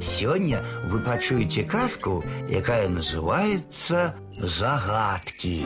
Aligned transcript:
Сёння 0.00 0.64
вы 0.84 1.00
пачуеце 1.00 1.62
казку, 1.64 2.24
якая 2.48 2.88
называется 2.88 4.14
загадки. 4.32 5.60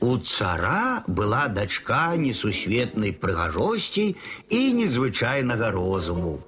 У 0.00 0.18
цара 0.18 1.02
была 1.06 1.48
дачка 1.48 2.16
несусветнай 2.16 3.12
прыгажосці 3.12 4.16
і 4.48 4.60
незвычайнага 4.76 5.70
розуму. 5.72 6.40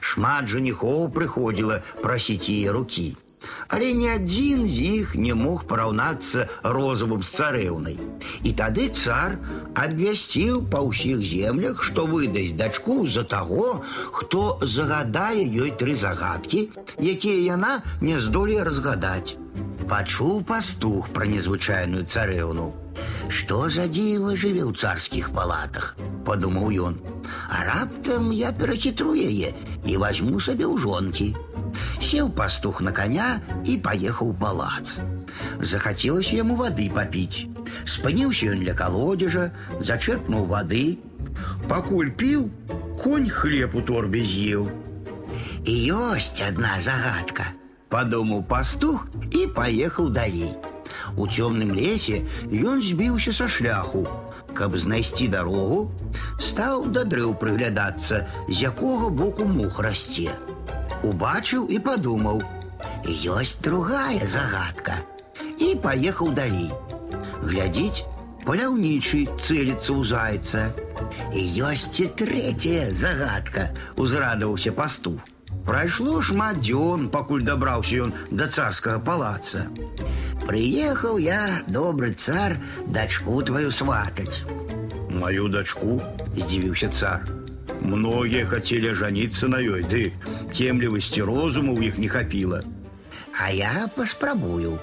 Шмат 0.00 0.48
жаніхоў 0.48 1.08
прыходзіла 1.08 1.80
прасіць 2.04 2.48
яе 2.52 2.72
рукі. 2.72 3.16
Але 3.74 3.90
ні 3.98 4.06
адзін 4.14 4.66
з 4.70 4.82
іх 5.02 5.14
не 5.18 5.34
мог 5.34 5.64
параўнацца 5.70 6.46
розумам 6.62 7.22
з 7.26 7.30
царэўнай. 7.38 7.96
І 8.46 8.50
тады 8.54 8.84
цар 8.94 9.34
абвясціў 9.74 10.60
па 10.70 10.82
ўсіх 10.86 11.24
землях, 11.26 11.82
што 11.82 12.04
выдасць 12.06 12.54
дачку 12.54 13.02
за 13.10 13.24
таго, 13.26 13.82
хто 14.14 14.42
загадае 14.62 15.42
ёй 15.42 15.74
тры 15.80 15.98
загадкі, 15.98 16.60
якія 17.02 17.40
яна 17.58 17.72
не 18.00 18.20
здолее 18.22 18.62
разгадаць. 18.62 19.34
Пачуў 19.90 20.46
пастух 20.46 21.10
пра 21.10 21.26
незвычайную 21.26 22.06
царэўну. 22.06 22.70
Што 23.26 23.66
за 23.74 23.88
дзіва 23.90 24.36
жыве 24.38 24.62
ў 24.62 24.72
царскіх 24.78 25.34
палатах, 25.34 25.96
падумаў 26.22 26.70
ён. 26.92 27.02
А 27.50 27.66
раптам 27.66 28.30
я 28.30 28.54
перахітру 28.54 29.18
яе 29.18 29.50
і 29.82 29.98
возьму 29.98 30.38
сабе 30.38 30.62
ў 30.62 30.78
жонкі. 30.78 31.34
Сел 32.03 32.29
пастух 32.29 32.81
на 32.81 32.91
коня 32.91 33.41
и 33.65 33.77
поехал 33.77 34.31
в 34.31 34.39
палац. 34.39 34.97
Захотелось 35.59 36.31
ему 36.31 36.55
воды 36.55 36.89
попить. 36.89 37.47
Спыніўся 37.85 38.53
ён 38.53 38.63
ля 38.65 38.73
калодзежа, 38.73 39.51
зачерпнуў 39.79 40.47
воды. 40.49 40.99
Пакуль 41.69 42.11
піў, 42.11 42.49
конь 43.03 43.29
хлеб 43.29 43.75
у 43.75 43.81
торбе 43.81 44.23
з'еў. 44.23 44.69
І 45.65 45.73
ёсць 45.93 46.41
одна 46.41 46.79
загадка, 46.79 47.51
подумаў 47.89 48.43
пастух 48.43 49.07
и 49.31 49.45
поехал 49.45 50.09
далей. 50.09 50.55
У 51.17 51.27
цёмным 51.27 51.73
лесе 51.75 52.23
ён 52.51 52.81
збіўся 52.81 53.33
са 53.33 53.47
шляху. 53.47 54.07
Каб 54.53 54.75
знайсці 54.77 55.27
дарогу, 55.27 55.91
стаў 56.41 56.89
да 56.95 57.03
дрэў 57.05 57.35
прыглядацца, 57.39 58.25
з 58.49 58.55
якога 58.71 59.09
боку 59.09 59.45
мух 59.45 59.79
расце. 59.79 60.33
Убачыў 61.03 61.69
і 61.69 61.79
падумаў: 61.79 62.43
ёсць 63.07 63.57
другая 63.63 64.25
загадка 64.25 64.99
і 65.59 65.75
паехаў 65.83 66.31
далей. 66.35 66.71
Глядзіць, 67.43 68.05
паляўнічы 68.45 69.25
цэліцца 69.35 69.91
ў 69.95 70.01
зайца. 70.03 70.61
І 71.35 71.41
ёсць 71.71 71.99
і 72.03 72.07
трэцяя 72.21 72.91
загадка, 72.91 73.69
узрадаваўся 73.95 74.71
пастух. 74.71 75.19
Прайшло 75.65 76.21
шмат 76.21 76.61
дзён, 76.63 77.09
пакуль 77.13 77.43
дабраўся 77.45 78.07
ён 78.07 78.13
да 78.31 78.47
царскага 78.47 78.99
палаца. 78.99 79.67
Прыехаў 80.45 81.19
я, 81.21 81.61
добры 81.67 82.13
цар, 82.13 82.57
дачку 82.87 83.41
твою 83.43 83.71
сватаць. 83.71 84.41
Мою 85.09 85.49
дачку, 85.49 85.99
здзівіўся 86.35 86.89
цар. 86.89 87.27
Многие 87.83 88.45
хотели 88.45 88.93
жениться 88.93 89.47
на 89.47 89.57
ёй, 89.57 89.83
ды 89.83 90.13
темлівасці 90.53 91.21
розуму 91.23 91.73
ў 91.77 91.89
іх 91.89 91.97
не 91.97 92.09
хапіла. 92.09 92.63
А 93.39 93.51
я 93.51 93.87
паспрабую. 93.95 94.79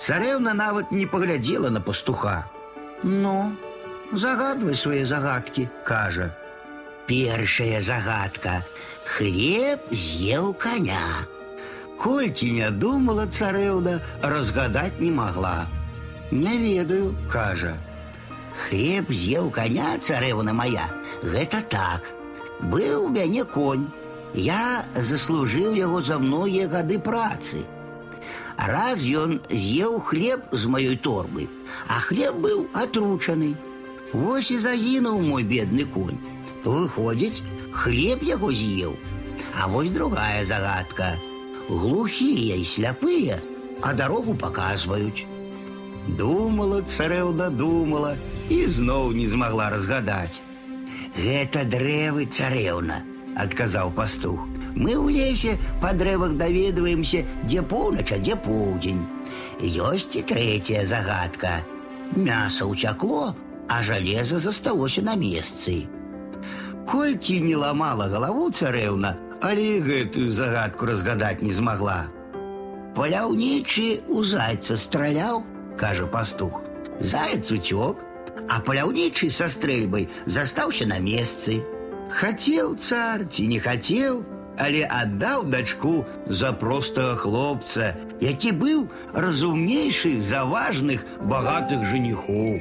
Царэўна 0.00 0.54
нават 0.54 0.92
не 0.92 1.06
паглядзела 1.06 1.70
на 1.70 1.80
пастуха. 1.80 2.50
Ну, 3.02 3.52
загадвай 4.12 4.74
свае 4.74 5.04
загадкі, 5.04 5.68
кажа. 5.84 6.30
Першая 7.06 7.80
загадка. 7.80 8.64
Хлеб 9.04 9.80
з'еў 9.90 10.54
коня. 10.54 11.26
Колькі 12.00 12.52
не 12.52 12.70
думала 12.70 13.26
царэўна, 13.26 14.00
разгадаць 14.22 14.98
не 14.98 15.10
могла. 15.10 15.68
Не 16.30 16.56
ведаю, 16.56 17.14
кажа. 17.28 17.76
Хлеб 18.60 19.10
з'еў 19.10 19.50
коня, 19.54 19.96
царэўна 19.98 20.52
моя, 20.52 20.86
гэта 21.22 21.62
так. 21.62 22.10
Быў 22.60 23.06
у 23.06 23.08
мяне 23.08 23.44
конь. 23.44 23.86
Я 24.34 24.84
заслужыў 24.94 25.74
яго 25.74 26.02
за 26.02 26.18
многія 26.18 26.68
гады 26.68 26.98
працы. 26.98 27.64
Раз 28.60 29.06
ён 29.06 29.40
з'еў 29.48 29.98
хлеб 30.04 30.52
з 30.52 30.66
маёй 30.66 30.96
торбы, 30.96 31.48
а 31.88 31.98
хлеб 31.98 32.36
быў 32.44 32.66
атручаны. 32.74 33.56
Вось 34.12 34.50
і 34.50 34.58
загінуў 34.58 35.20
мой 35.22 35.42
бедны 35.42 35.86
конь. 35.86 36.20
Выходзіць, 36.64 37.42
хлеб 37.72 38.22
яго 38.22 38.52
з'еў. 38.52 38.98
А 39.54 39.66
вось 39.66 39.90
другая 39.90 40.44
загадка. 40.44 41.16
Глухія 41.68 42.56
і 42.56 42.64
сляпыя, 42.64 43.40
а 43.80 43.94
дарогу 43.94 44.34
паказваюць. 44.34 45.24
Думала, 46.18 46.82
царэўна 46.82 47.50
думала 47.50 48.16
і 48.50 48.66
зноў 48.66 49.12
не 49.16 49.26
змагла 49.26 49.70
разгадаць. 49.70 50.42
Гэта 51.16 51.64
дрэвы 51.66 52.26
царэўна, 52.30 53.02
адказаў 53.36 53.92
пастух. 53.94 54.46
Мы 54.74 54.94
ў 54.94 55.10
лесе 55.10 55.58
па 55.82 55.92
дрэвах 55.92 56.36
даведваемся, 56.38 57.24
дзе 57.42 57.62
поўнач, 57.62 58.12
а 58.14 58.18
дзе 58.18 58.36
поўдзень. 58.38 59.02
Ёсць 59.60 60.16
і 60.16 60.22
трэцяя 60.22 60.86
загадка. 60.86 61.62
Мяса 62.14 62.66
ўцякло, 62.66 63.34
а 63.68 63.82
жалеза 63.82 64.38
засталося 64.38 65.02
на 65.02 65.14
месцы. 65.14 65.86
Колькі 66.86 67.40
не 67.42 67.54
ламала 67.54 68.08
галаву 68.10 68.50
царэўна, 68.50 69.14
але 69.40 69.80
гэтую 69.80 70.30
загадку 70.30 70.86
разгадаць 70.90 71.42
не 71.42 71.52
змагла. 71.54 72.10
Паляўнічы 72.96 74.02
у 74.08 74.22
зайца 74.26 74.76
страляў, 74.76 75.44
кажа 75.78 76.06
пастух. 76.06 76.62
Заяц 76.98 77.50
уцёк, 77.54 78.02
а 78.48 78.58
паляўнічы 78.66 79.30
са 79.30 79.48
стрэльбай 79.48 80.08
застаўся 80.26 80.86
на 80.90 80.98
месцы. 80.98 81.62
Хацеў 82.10 82.74
цар 82.82 83.24
ці 83.30 83.46
не 83.46 83.60
хацеў, 83.62 84.24
але 84.58 84.82
аддаў 84.84 85.46
дачку 85.46 86.04
за 86.26 86.52
простага 86.52 87.14
хлопца, 87.16 87.94
які 88.20 88.52
быў 88.52 88.88
разумнейшы 89.14 90.18
за 90.20 90.44
важных 90.44 91.06
багатых 91.22 91.86
жаніхоў. 91.86 92.52